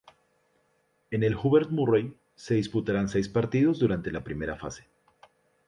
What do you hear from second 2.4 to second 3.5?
disputarán seis